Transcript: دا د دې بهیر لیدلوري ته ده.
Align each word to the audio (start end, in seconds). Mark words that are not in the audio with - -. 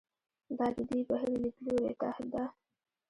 دا 0.57 0.67
د 0.75 0.77
دې 0.89 0.99
بهیر 1.09 1.33
لیدلوري 1.43 1.93
ته 2.01 2.09
ده. 2.33 2.43